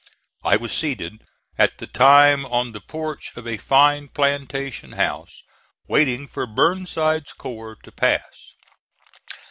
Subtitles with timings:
[0.43, 1.27] I was seated
[1.59, 5.43] at the time on the porch of a fine plantation house
[5.87, 8.55] waiting for Burnside's corps to pass.